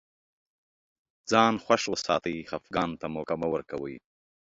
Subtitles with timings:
[1.29, 3.95] ځان خوښ وساتئ خفګان ته موقع مه ورکوی